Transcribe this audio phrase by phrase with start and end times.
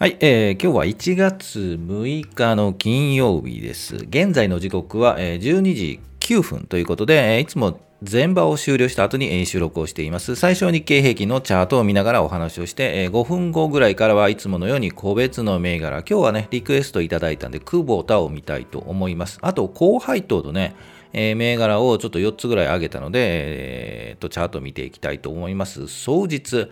[0.00, 3.96] はい、えー、今日は1月6日の金曜日です。
[3.96, 10.36] 現在の時刻は、えー、12時9分ということで、えー、いつも前場を終了した後に、収録をしています。
[10.36, 19.40] 最初日経平均のチャートを見ながらお話をして、えー、5分後ぐらいからはいつものように個別の銘柄、今日はね、リクエストいただいたんで、久保田を見たいと思います。
[19.42, 20.76] あと、高配当とね、
[21.12, 25.88] 銘柄をちょっと4つぐらい上げたので、えー、とチャートを見ていきたいと思います。
[25.88, 26.68] 総日、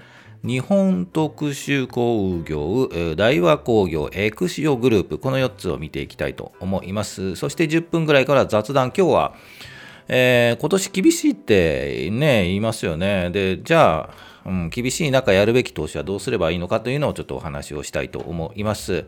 [0.47, 7.35] 日本特殊工業、大和工業、エクシオグループ、この4つを見ていきたいと思います。
[7.35, 9.35] そして10分ぐらいから雑談、今日は、
[10.07, 13.31] えー、今年厳しいってね、言いますよね。
[13.31, 14.11] で、じゃあ、
[14.49, 19.05] うん、厳しい中やるべき投資はどうすればいいのかというのをちょっとお話をしたいと思います。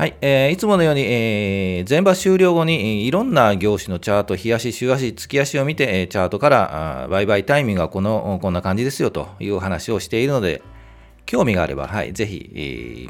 [0.00, 10.62] はい、えー、いつものように、えー、前場終了後にいろんな業種のチャート、日足、週足、月足を見て、チャートから売買タイミングはこのこんな感じですよという話をしているので、
[11.26, 12.60] 興味があれば、はい、ぜひ、え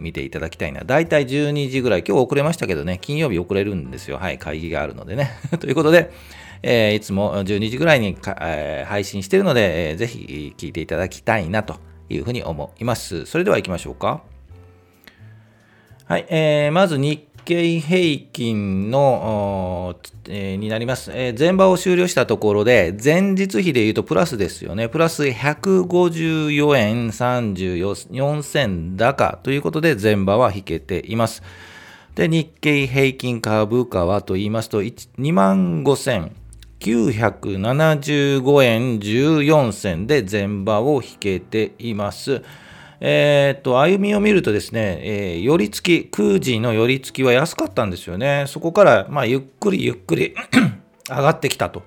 [0.00, 0.82] ー、見ていただきたいな。
[0.82, 4.16] だいたい12時ぐらい、今日遅れましたけどね、金曜日遅れるんですよ。
[4.16, 5.30] はい、会議があるのでね。
[5.60, 6.10] ということで、
[6.64, 11.76] えー、いつも12時ぐらいにえー、配信しているので、えー、ぜひ聞いていただきたいなと
[12.08, 13.26] いうふうに思います。
[13.26, 14.24] それでは行きましょうか。
[16.10, 19.94] はい、えー、まず日経平均の、
[20.26, 24.88] えー、になります、えー、前場を終了したところで、前日比で言うとプラスですよね。
[24.88, 31.44] プラス154円34銭高ということで、前場は引けています。
[32.16, 42.42] で、日経平均株価はと言いますと、2万5975円14銭で前場を引けています。
[43.02, 48.44] えー、と、歩みを見るとですね、えー、寄り付き、空時の寄り付きは安かったんですよね。
[48.46, 50.34] そこから、まあ、ゆっくりゆっくり
[51.08, 51.82] 上がってきたと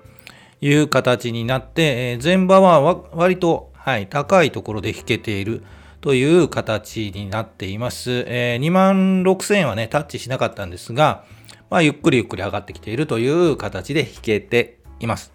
[0.60, 2.82] いう形になって、えー、前場は
[3.14, 5.64] 割と、はい、高いところで引けている
[6.02, 8.26] という形になっています。
[8.28, 11.26] えー、2万6000円はね、タッチしなかったんですが、
[11.70, 15.32] まあ、ゆっくりゆっくり上がってきているという形で引けています。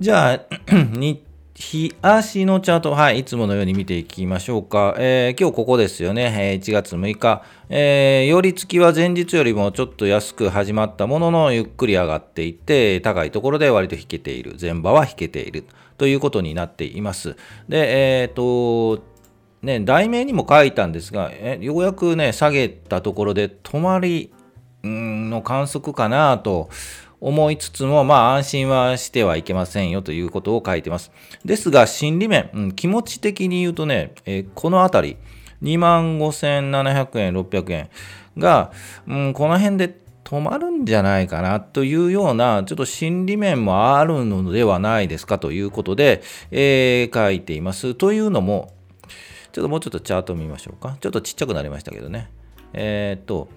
[0.00, 0.40] じゃあ、
[0.72, 1.22] 日
[1.60, 4.94] 日足のチャート、はい、いつものように見ていきましょうか。
[4.98, 7.42] えー、今日ここですよね、1月6日。
[7.68, 14.56] えー、寄り付きは前日よりもちょっと安く始まったものの、ゆっくり上がっていって、高いところで割と引けている。
[14.58, 15.66] 前場は引けている。
[15.98, 17.36] ということになっています。
[17.68, 19.04] で、えっ、ー、と、
[19.60, 24.32] ね、題名にも書いたんですが、えようやくね、下げたところで止まり
[24.82, 26.70] の観測かなと
[27.20, 31.12] 思いつつも、まあ安心はしてはいけませんよということを書いてます。
[31.44, 35.16] ですが、心理面、うん、気持ち的に言うとね、えー、このあたり、
[35.62, 37.90] 25,700円、600円
[38.38, 38.72] が、
[39.06, 47.94] うん、この辺で止まるんじゃないかなというような、ちょっと心理面もあるのではないですかということで、えー、書いています。
[47.94, 48.72] というのも、
[49.52, 50.96] ちょっともうちょっとチャート見ましょうか。
[51.00, 52.30] ちょっとちっちゃくなりましたけどね。
[52.72, 53.48] えー、っと、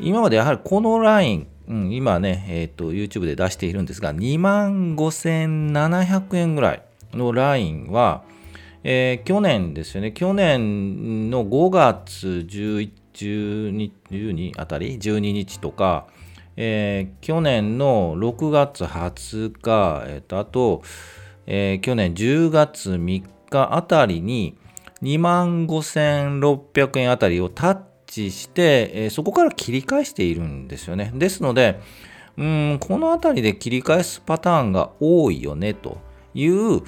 [0.00, 8.22] 今までやはりこのライン、うん、今ね、えっ、ー、と、YouTube で出しているんですが、25,700円ぐらいのラインは、
[8.84, 16.06] えー、去年ですよね、去年の5月11 12, 12あたり、12日とか、
[16.56, 20.82] えー、去年の6月20日、えー、とあと、
[21.46, 24.56] えー、去年10月3日あたりに
[25.02, 27.80] 25,600円あたりをタッ
[28.30, 31.12] して、えそこから切り返しているんですよね。
[31.14, 31.80] ですので、
[32.36, 35.98] うんこの辺りで切り返すパターンが多いよねと
[36.34, 36.82] いう、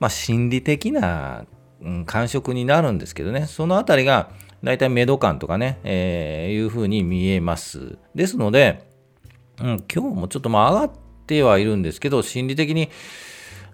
[0.00, 1.44] まあ、心理的な、
[1.82, 4.30] うん、感触になるんですけどね、その辺りが
[4.62, 7.98] 大体メド感とかね、えー、いうふうに見えます。
[8.14, 8.88] ですので、
[9.60, 10.96] うん、今日もちょっとまあ上がっ
[11.26, 12.88] てはいるんですけど、心理的に、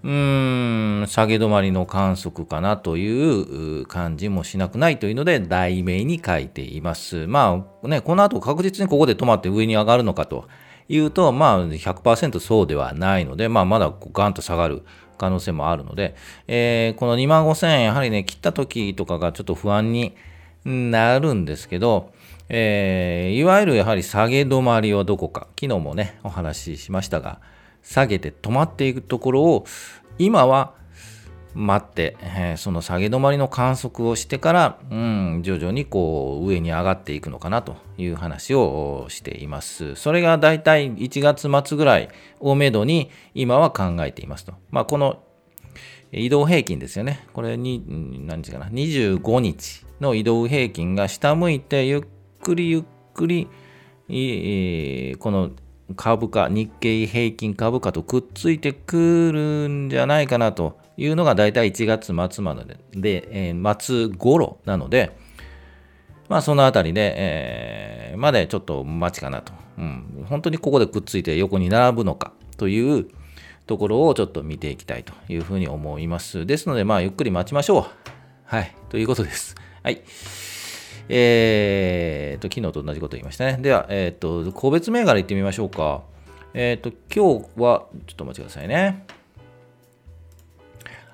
[0.02, 7.26] うーん、下げ止まりの観測かなという感じもしなくないというので、題名に書いています。
[7.26, 10.48] まあね、この後確実にここで止まって上に上がるのかと
[10.88, 14.82] いうと、まあ100%そうではないので、まあまだガンと下がる
[15.18, 16.14] 可能性もあるので、
[16.48, 20.16] えー、この2万5000円、やはりね、切った時とかがちょっと不安に
[20.64, 22.12] なるんですけど、
[22.48, 27.40] えー、いわゆるやはり下げ止まりはどこか、昨日もね、お話ししましたが、
[27.82, 29.64] 下げて止まっていくところを
[30.18, 30.74] 今は
[31.52, 32.16] 待って、
[32.56, 39.96] その下げ止まりの観測をしてから、うん、徐々にこう上に上がっていくのかなという話をしています。
[39.96, 44.54] それがだいたい1月末ぐらいをめどに今は考えていますと。
[44.70, 45.24] まあ、この
[46.12, 47.26] 移動平均ですよね。
[47.32, 47.84] これに、
[48.26, 52.02] 何日かな、25日の移動平均が下向いてゆっ
[52.42, 52.84] くりゆっ
[53.14, 53.48] くり、
[55.18, 55.50] この
[55.96, 65.16] 株価、日経平均株価とくっついてくるんじゃないかなというのが大体1月末までで、えー、末頃なので、
[66.28, 69.52] まあそのあたりで、えー、までちょっと待ちかなと。
[69.78, 70.26] うん。
[70.28, 73.08] 本当にここでくっついて横に並ぶのかという
[73.66, 76.46] ところをちょっと見ていきたいというふうに思います。
[76.46, 77.84] ですので、まあゆっくり待ちましょう。
[78.44, 78.76] はい。
[78.90, 79.56] ということです。
[79.82, 80.02] はい。
[81.12, 83.58] えーと、昨日と同じこと言いましたね。
[83.60, 86.02] では、えっ、ー、と、個別銘柄いってみましょうか。
[86.54, 89.04] えっ、ー、と、今日は、ちょっとお待ちくださいね。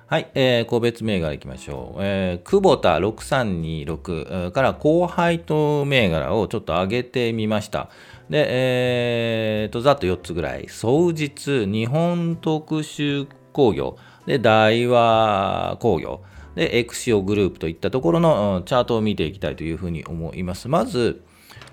[0.05, 1.99] はい、えー、個別銘柄いきましょう。
[1.99, 7.89] えー、久保田6326から高配当銘柄をちょっと上げてみました。
[8.29, 10.67] で、えー、と、ざっと4つぐらい。
[10.69, 13.97] 総実、日本特殊工業、
[14.27, 16.21] で、大和工業、
[16.57, 20.67] で、エクシオグループといったところの、チャートを見ていきたいというふうに思います。
[20.67, 21.21] まず、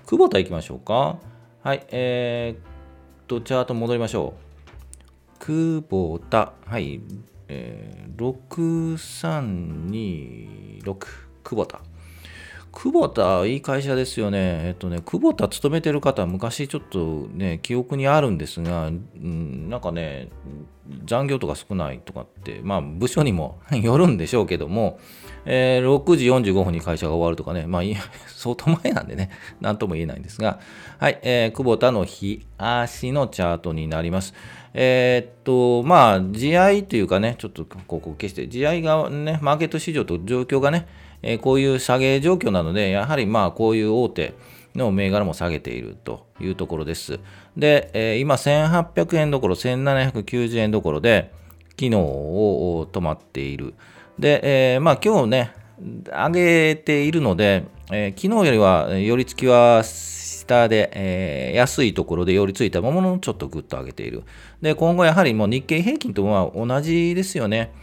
[0.05, 1.17] 久保田いきましょうか。
[1.63, 4.43] はい、えー、と、チャート戻りましょう。
[5.39, 7.01] 久保田、はい、
[7.47, 11.07] えー、6326
[11.43, 11.81] 久保田
[12.75, 14.37] 久保田いい会社ですよね。
[14.65, 20.27] えっとね久保田勤めてる方昔ちょっとね記憶にあるんですが、うん、なんかね
[21.05, 24.99] 残業とか少ないとかってまあ部署にも よるんでしょうけども、
[25.45, 27.81] えー、6時45分に会社が終わるとかねまあ
[28.27, 29.29] 相当前なんでね
[29.61, 30.59] 何とも言えないんですが
[30.99, 34.33] はい、えー、久保田の日足のチャートになります。
[34.77, 40.85] えー、っと、まあ、地合というかね、ちょっとここ消して、地合がね、マーケット市場と状況がね、
[41.25, 44.33] え、こういう下げ状況なので、やはりまあ、こういう大手
[44.75, 47.19] の銘柄も下げているというところです。
[47.57, 51.31] で、え、今、1800円どころ、1790円どころで、
[51.71, 53.73] 昨日を止まっている。
[54.19, 55.53] で、えー、まあ、今日ね、
[56.07, 64.23] 上げているので、えー、昨日よりは寄り付きは下で、えー、安いところで寄り付いたものをちょっとグッと上げている。
[64.61, 67.73] で、今後やはりもう日経平均とは同じですよね。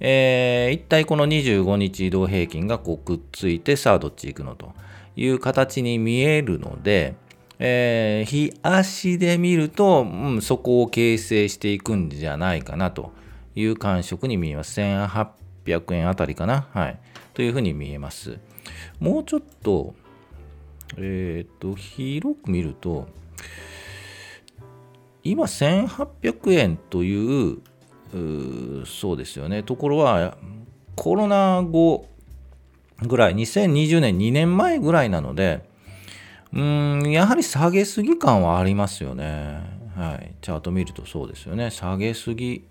[0.00, 4.72] えー、一体この25日移動平均がこうくっついて、さあどっち行くのと
[5.16, 7.14] いう形に見えるので、
[7.58, 13.12] えー、日足で見ると、うん、そこを形成していくんじゃないかなと
[13.54, 14.80] いう感触に見えます。
[14.80, 16.66] 1800円あたりかな。
[16.72, 16.98] はい。
[17.34, 18.38] というふうに見えます。
[18.98, 19.94] もうちょっと、
[20.96, 23.06] えっ、ー、と、広く見ると、
[25.24, 27.58] 今1800円という
[28.86, 29.62] そうですよね。
[29.62, 30.36] ところは
[30.96, 32.06] コロナ後
[33.00, 35.64] ぐらい2020年2年前ぐらいなので
[36.52, 39.60] うんやはり下げすぎ感はありますよね。
[39.96, 40.34] はい。
[40.40, 41.70] チャート見るとそうですよね。
[41.70, 42.64] 下げすぎ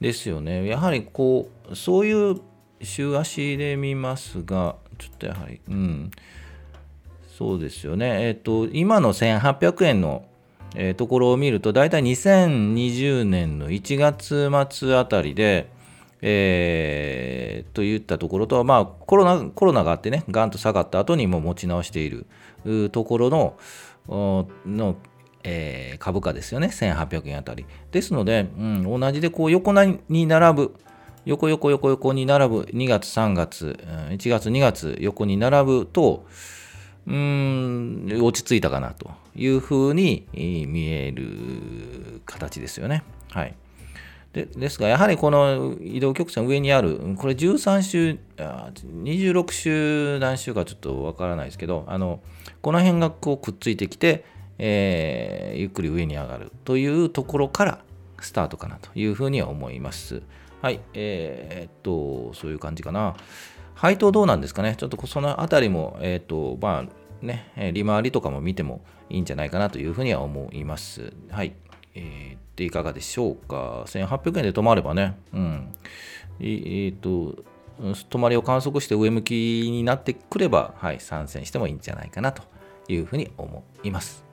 [0.00, 0.66] ですよね。
[0.66, 2.40] やはりこうそういう
[2.82, 6.10] 週足で見ますがちょっとやはりうん。
[7.42, 8.28] そうですよね。
[8.28, 10.24] えっ、と、今の1800円の、
[10.74, 15.70] え、ところを見ると、大体2020年の1月末あたりで、
[16.22, 22.26] えー、といったところと、まあ、コロナコロナがあってね、ガンと下がった後にも持ち直している
[22.90, 23.58] ところの、
[24.64, 24.96] の
[25.44, 27.66] えー、株価ですよね、1800円あたり。
[27.90, 29.72] ですので、うん、同じでこう横
[30.08, 30.74] に並ぶ、
[31.24, 33.78] 横横横横に並ぶ2月、3月、
[34.10, 36.24] 1月、2月横に並ぶと、
[37.06, 43.02] うーん、落ち着いたかなというふうに見える形ですよね。
[43.30, 43.54] はい。
[44.32, 52.20] でですが、やはりこの移動曲線上にある、これ13週、26週何週かちょっとわからないですけど、あの
[52.62, 54.24] この辺がこうくっついてきて、
[54.58, 57.84] えー、ゆっくり上に上がるというところから
[58.20, 60.22] スタートかなというふうには思います。
[60.62, 63.16] はい、えー、っと、そういう感じかな。
[63.82, 64.76] 配当どうなんですかね？
[64.76, 71.12] ちょっとそのあたりも、えっ、ー、と、まあ、ね、利回りとかも見てもいいんじゃないかなというふうには思います。
[71.28, 71.56] はい。
[71.96, 75.74] えー、でいかがでしょうか？1800円で止まればね、うん。
[76.38, 77.42] えっ、ー、と、
[77.80, 79.32] 止まりを観測して上向き
[79.68, 82.44] になってくれば、はい、参戦してもいいんじゃないかなと
[82.86, 84.31] いうふうに思います。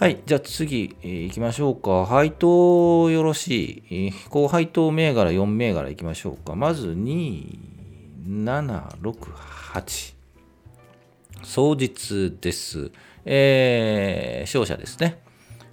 [0.00, 0.22] はい。
[0.24, 2.06] じゃあ次、えー、行きましょうか。
[2.06, 3.82] 配当よろしい。
[3.90, 6.54] えー、高配当銘柄4銘柄行きましょうか。
[6.54, 7.58] まず2、
[8.26, 9.12] 7、6、
[9.74, 10.14] 8。
[11.42, 12.90] 双日です。
[13.26, 15.20] えー、勝者ですね。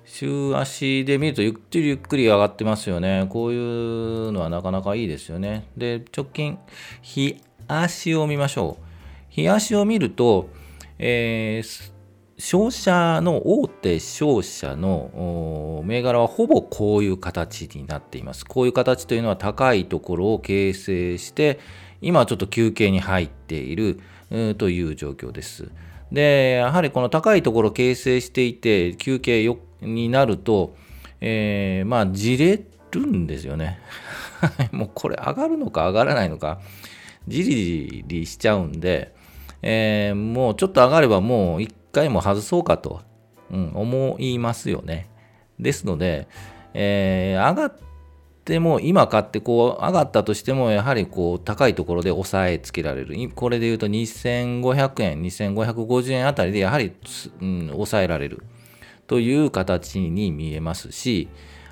[0.03, 3.27] 週足で見るとゆっくりゆっくり上がってますよね。
[3.29, 5.69] こういうのはなかなかいいですよね。
[5.77, 6.59] で、直近、
[7.01, 7.37] 日
[7.69, 8.83] 足を見ましょう。
[9.29, 10.49] 日足を見ると、
[10.99, 11.93] えー、
[12.39, 18.45] 商社の大手商社の銘柄はほぼこういう形になっています。
[18.45, 21.59] こういう形というのは高いところを形成して、
[21.99, 23.99] 今はちょっと休憩に入っている
[24.57, 25.71] という状況です。
[26.11, 30.75] で、やはりこの高いところを形成していて、休憩になると、
[31.21, 33.79] えー、まあ、じれるんですよね。
[34.71, 36.61] もうこれ上がるのか上がらないのか、
[37.27, 39.15] じりじりしちゃうんで、
[39.63, 43.01] えー、もうちょっと上がればもう一回も外そうかと、
[43.51, 45.09] うん、思いますよね。
[45.59, 46.27] ですので、
[46.73, 47.75] えー、上がっ
[48.45, 56.93] ても今買ってこう上がったとしてもやはりこう高いところで抑えつけられるこれで言うと2500円2550円あたりでやはり、
[57.41, 58.43] うん、抑えられる
[59.07, 61.27] という形に見えますし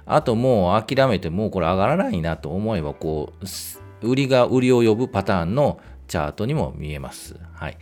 [0.06, 3.34] あともう諦めてもうこれ上がらないなと思えばこ
[4.02, 7.36] う売りが売りを呼ぶパターンのチャートにも見えます。
[7.54, 7.78] はい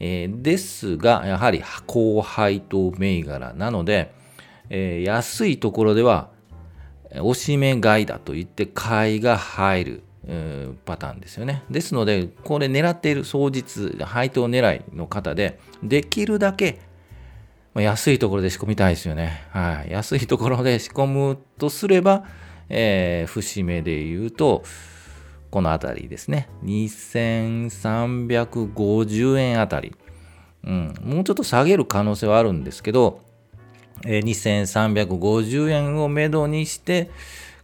[0.00, 4.12] えー、ですがやはり高配当銘柄なので、
[4.70, 6.30] えー、安いところでは
[7.20, 10.02] 押し目買いだと言って買いが入る
[10.84, 11.62] パターンですよね。
[11.70, 16.80] ですので、これ狙っている双日、配当狙いの方で、できるだけ
[17.74, 19.42] 安いところで仕込みたいですよね。
[19.50, 22.24] はい、安いところで仕込むとすれば、
[22.68, 24.64] えー、節目で言うと、
[25.54, 26.48] このあたりですね。
[26.64, 29.94] 2350円あたり。
[30.64, 33.20] うん、もうちょっと下げる可能性はあるんですけど、
[34.04, 37.08] え2350円をめどにして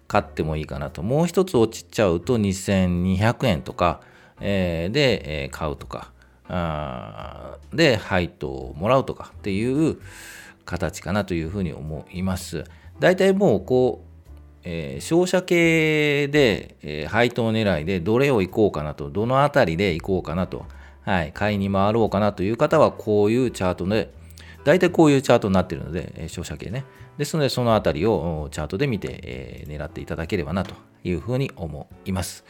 [0.06, 1.02] 買ってもいいかなと。
[1.02, 4.02] もう一つ落ちちゃうと2200円とか、
[4.40, 6.12] えー、で、えー、買うとか
[6.47, 9.99] あ、で、配当をもらうとかっていう
[10.64, 12.62] 形かなというふうに思います。
[13.00, 14.10] 大体もうこう、
[14.62, 20.67] えー、商社系で、えー、配当狙いでどれを行こうかなと、どのあたりで行こうかなと、
[21.02, 24.12] はい、買いに回ろうかなという方は、こういうチャートで
[24.64, 26.85] 大体こういうチャートになっているので、え照射系ね。
[27.17, 30.75] ですので、そのあたりをチャートで見て、えー、狙っていただければなと
[31.05, 32.45] いうふうに思います。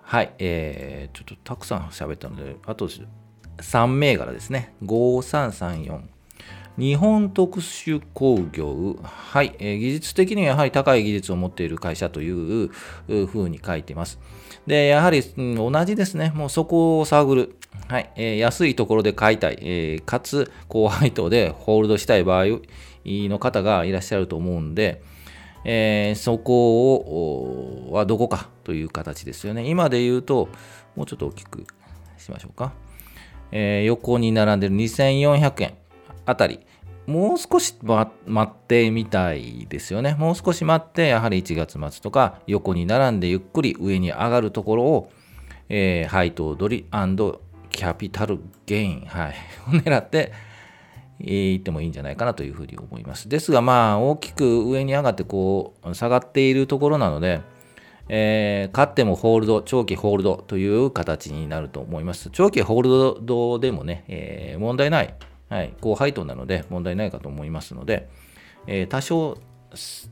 [0.00, 2.88] はい、えー、ちょっとたくさん喋ったので、あと
[3.58, 4.74] 3銘柄ですね。
[4.84, 6.11] 5334。
[6.78, 12.68] 日本特殊工業、はい、えー、技術的にはやはり高い技術を持っている会社という
[13.26, 14.18] ふうに書いています。
[14.66, 17.56] で、やはり、うん、同じですね、もうそこを探る。
[17.88, 22.60] はい、えー、安いところで買いたい、えー、かつ高配当でホールドしたい場合
[23.04, 25.02] の方がいらっしゃると思うんで、
[25.64, 29.68] えー、そこをはどこかという形ですよね。
[29.68, 30.48] 今で言うと、
[30.96, 31.66] もうちょっと大きく
[32.16, 32.72] しましょうか。
[33.50, 35.74] え、横に並んでる2400円
[36.26, 36.60] あたり、
[37.06, 38.10] もう少し待
[38.42, 40.14] ってみたいですよね。
[40.18, 45.12] もう少し待って、やはり1月末とか横に並んでゆっくり上に上がるところを、
[45.68, 46.86] えー、配当取り
[47.70, 49.34] キャピタルゲイン、はい、
[49.68, 50.32] を狙って
[51.18, 53.28] いってもいいんじゃないかなというふうに思います。
[53.28, 57.40] ですが、まあ、大きく上に上がってこう下がっているところなので、
[58.08, 62.30] えー、勝ってもホールド、長期ホールドという形になると思います。
[62.30, 65.14] 長期ホールドでもね、えー、問題ない、
[65.52, 68.08] はい、高配当なので問題ないかと思いますので、
[68.66, 69.36] えー、多少、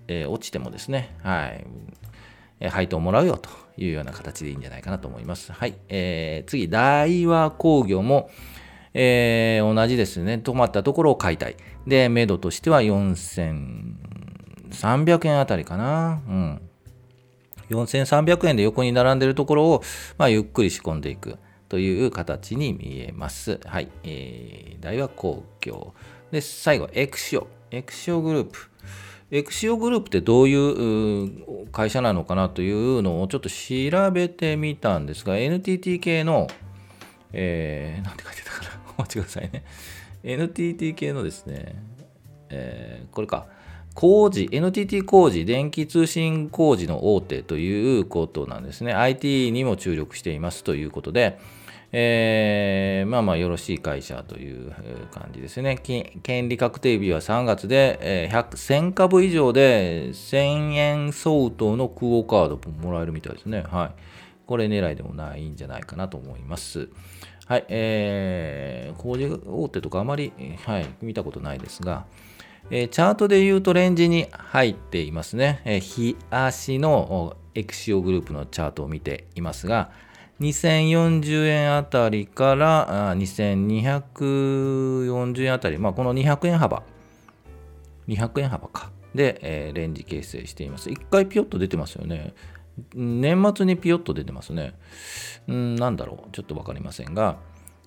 [0.07, 1.67] え落ちてもですね、はい、
[2.69, 5.51] 配当もらうよというような形でいいんじゃないかなと思います。
[5.51, 5.79] はい。
[5.89, 8.29] えー、次、大和工業も、
[8.93, 10.43] えー、同じですね。
[10.45, 11.57] 止まったところを買いたい。
[11.87, 16.21] で、目処としては4300円あたりかな。
[16.29, 16.61] うん。
[17.71, 19.83] 4300円で横に並んでるところを、
[20.19, 21.39] まあ、ゆっくり仕込んでいく
[21.71, 23.61] という形に見えます。
[23.65, 23.89] はい。
[24.03, 25.95] えー、大和工業。
[26.33, 27.47] で、最後、エクシオ。
[27.71, 28.59] エクシオグループ。
[29.31, 36.49] エクシオグループってどういう会社なのかなというのをちょっと調べてみたんですが、NTT 系の、
[37.33, 39.65] えー、なんて書いてたかなお待ちくださいね。
[40.25, 41.81] NTT 系のですね、
[42.49, 43.47] えー、これか、
[43.95, 48.93] 工事、NTT 工事、電気通信工事の大手ということなんですね。
[48.93, 51.39] IT にも注力していますということで、
[51.93, 54.73] えー、まあまあよろしい会社という
[55.11, 55.77] 感じですね。
[55.77, 63.65] 権利確定日は3月で、えー、1000株以上で1000円相当の空オカードもらえるみたいですね。
[63.69, 63.91] はい。
[64.47, 66.89] これ狙いでもないんじゃないかなと思います。
[67.47, 67.65] はい。
[67.69, 70.33] えー、工事大手とかあまり、
[70.65, 72.07] はい、見たことないですが、
[72.71, 75.61] えー、チャートで言うとレンジに入っていますね。
[75.65, 79.91] えー、日足のエクシオグループのチャートを見ていますが、
[80.41, 86.83] 2040円あたりから2240円あたり、まあ、この200円幅、
[88.09, 90.89] 200円幅か、で、えー、レンジ形成しています。
[90.89, 92.33] 1回ピヨッと出てますよね。
[92.95, 94.73] 年末にピヨッと出てますね。
[95.47, 97.37] うんなんだろう、ちょっと分かりませんが、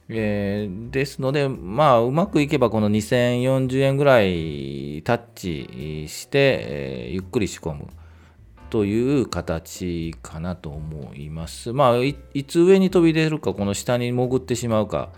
[0.10, 7.88] えー、ですので、まあ、うまくいけばこの2040円ぐらいタッチして、えー、ゆっくり仕込む。
[8.74, 11.74] という形かなと思います。
[11.74, 15.12] まあい、つ上に飛び出るか、この下に潜ってしまうか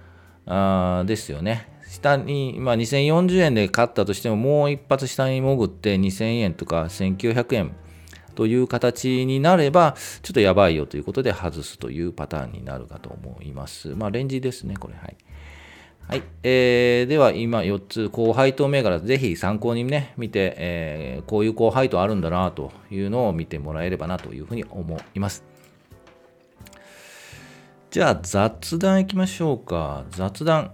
[0.45, 1.69] あですよね。
[1.87, 7.75] 下に、まあ、2040円で買ったとしても、もう一発下に潜って2000円とか1900円
[8.35, 13.95] という形になれば、ちょっとやばいよということで外すというパターンになるかと思います。
[13.95, 14.95] まあ、レンジですね、これ。
[14.95, 15.15] はい。
[16.07, 16.23] はい。
[16.43, 25.43] えー、では、今4つ、高配当銘柄、ぜひ参考にね、見て、えー、こういう高配当あるんだなというのを見てもらえればなというふうに思います。
[27.89, 30.05] じゃあ、雑談いきましょうか。
[30.11, 30.73] 雑談。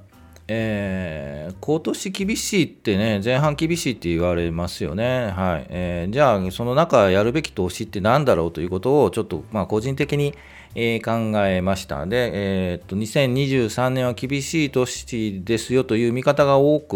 [0.50, 5.32] えー、今年厳しいってね、前半厳しいって言われますよね。
[5.34, 5.68] はい。
[5.70, 10.34] えー、じゃあ、その中やるべき投資って何だろうということを、ちょっと、まあ、個人的に、
[10.76, 12.06] えー、考えました。
[12.06, 16.96] で、えー、っと、2023年は厳しい年ですよという見方が多く、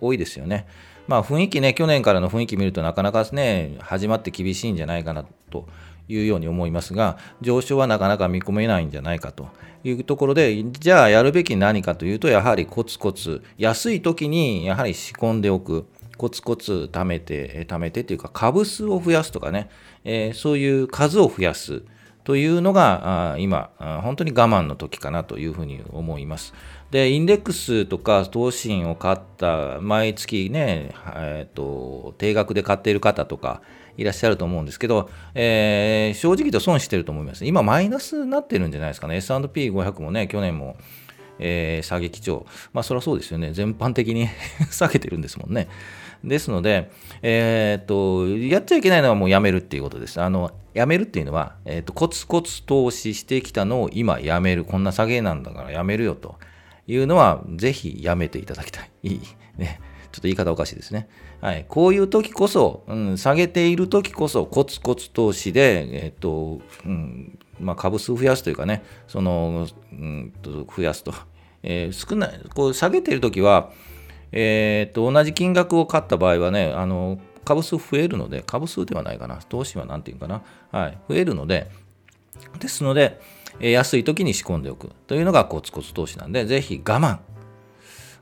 [0.00, 0.66] 多いですよね。
[1.06, 5.66] まあ、雰囲気ね、去年からの雰囲気見るとなかなかね、始まって厳しいんじゃないかなと
[6.08, 9.48] いうように思いますが、上昇はなかなか見込めないんじゃないかと
[9.84, 15.86] いうところで、じゃあやるべき何かというと、やはりコツコツ、安い時にやはり仕込んでおく。
[16.18, 19.68] コツコツ貯めて、貯めてというか、株数を増やすとかね、
[20.04, 21.82] えー、そういう数を増やす
[22.24, 23.70] というのが、今、
[24.02, 26.54] 本当に我慢の時かなというふうに思います。
[26.90, 33.62] で、インデックスとか投資信を買った、毎月ね、えーと定額で買っている方とか、
[33.96, 37.44] いらっしゃると思うんですけど、えー、正直言うと損してると思います。
[37.44, 39.16] 今、マイナスになってるんじゃないですかね。
[39.16, 40.76] S&P500 もね、去年も、
[41.38, 42.46] えー、下げ基調。
[42.72, 43.52] まあ、そりゃそうですよね。
[43.52, 44.28] 全般的に
[44.70, 45.68] 下げてるんですもんね。
[46.24, 46.90] ですので、
[47.22, 50.20] えー、っと、やっちゃいけないのはもうやめるっていうことです。
[50.20, 54.64] あの、やめるっていうのは、えー、っと、コツコツ投資してきたのを今やめる。
[54.64, 56.36] こんな下げなんだからやめるよと
[56.86, 58.90] いうのは、ぜひやめていただきたい。
[59.02, 59.20] いい。
[59.58, 59.80] ね。
[60.12, 61.08] ちょっと言い方おかしいですね。
[61.40, 71.14] はい、こういう時こそ、うん、下げている時こそコツコツ投資で、えっとうんまあ、株数増やすというかね、そのうんと増やすと、
[71.62, 73.72] えー、少ないこう下げている時は、
[74.32, 81.70] えー、っと同じ金額を買った場合はね、あの株数増えるので、株数ではないかな、投資は何て言うかな、はい、増えるので、
[82.58, 83.20] ですので、
[83.60, 87.18] えー、安い時に仕込んでおくというのがコツコツ投資なんで、ぜひ我慢、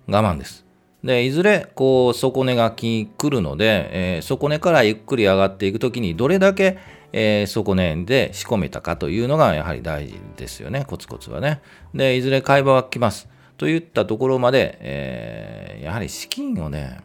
[0.09, 0.64] 我慢です。
[1.05, 6.79] で、いずれ、こう、底値が来るので、えー、底値からゆっくり上がっていくときに、どれだけ、
[7.12, 11.62] えー、底値で仕込めたかというのが、やはり大事ですよね、コツコツはね。
[11.94, 13.29] で、いずれ買い場は来ます。
[13.61, 16.96] といったところまで、えー、やはり資金をね、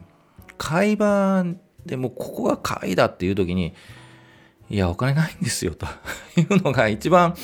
[0.57, 1.43] 買い場
[1.85, 3.73] でもここが買いだっていうときに、
[4.69, 5.85] いや、お金ないんですよ、と
[6.39, 7.35] いうのが一番、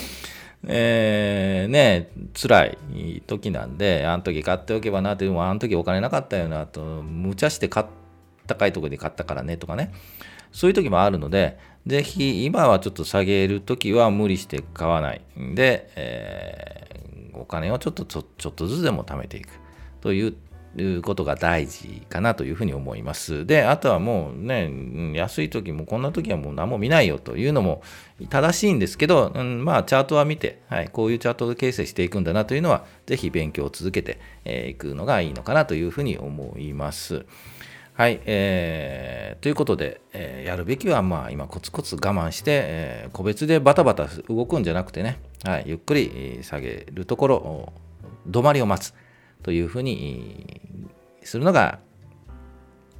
[0.65, 2.09] えー、ね、
[2.41, 7.85] 辛い時なんで、あの時買っておけばなって、もあの時お金なかったよなと、無茶して買っ
[8.47, 9.91] た高いところで買ったからねとかね、
[10.53, 15.21] そういう時もあるので、ぜひ今はちょっと下げる時は無理して買わない。
[15.53, 17.00] で、え、
[17.33, 19.49] お金をちょっとちょちょっとずつでも貯めていく
[20.01, 23.45] ということが大事かなというふうに思います。
[23.45, 24.71] で、あとはもうね、
[25.13, 27.81] 安い時もこんな時はもう何も見ないよというのも
[28.29, 37.25] 正しいんですけど、うん、まあチャートは見て、はい、こういうチャート形成していくんだなというのは、ぜひ勉強を続けてい、くのがいいのかなというふうに思います。
[37.93, 47.73] はい、えー、ということで、えー、やるべきは、まあ、今、コツコツ我慢して、えー、個別でバタバタ動くんじゃなくてね、はい、ゆっくり下げるところ、
[48.29, 48.93] 止まりを待つ。
[49.43, 50.61] というふうに
[51.23, 51.79] するのが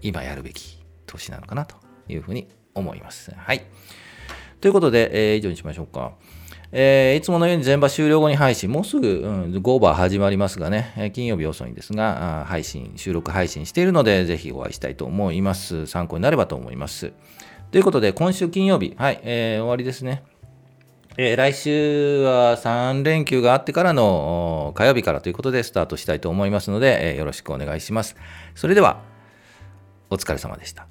[0.02, 1.76] 今やるべき投資なのかなと
[2.08, 3.32] いうふうに思います。
[3.36, 3.66] はい。
[4.60, 6.14] ということで、えー、以上にしましょうか。
[6.74, 15.86] えー、いつものように全場終了後に配信、もうすぐ、うん、5バー始まりますがね、え、金曜日遅いんですが、配信、収録配信しているので、ぜひお会いしたいと思います。
[15.86, 17.12] 参考になればと思います。
[17.72, 20.24] ということで、今週金曜日、はい、えー、終わりですね。
[21.18, 28.16] えー、来週は3連休があってからの火曜日からということでスタートしたいと思いますので、えー、よろしくお願いします。
[28.56, 29.02] それでは、
[30.10, 30.88] お疲れ様でした。